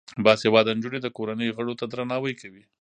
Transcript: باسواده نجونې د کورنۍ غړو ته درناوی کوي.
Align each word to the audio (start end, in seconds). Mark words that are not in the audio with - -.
باسواده 0.23 0.71
نجونې 0.77 0.99
د 1.01 1.07
کورنۍ 1.17 1.49
غړو 1.55 1.73
ته 1.79 1.85
درناوی 1.91 2.33
کوي. 2.41 2.63